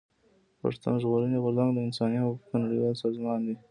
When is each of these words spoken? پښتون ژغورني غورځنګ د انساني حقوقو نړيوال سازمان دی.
پښتون 0.61 0.93
ژغورني 1.01 1.37
غورځنګ 1.43 1.69
د 1.73 1.79
انساني 1.87 2.17
حقوقو 2.23 2.55
نړيوال 2.63 2.95
سازمان 3.03 3.39
دی. 3.47 3.55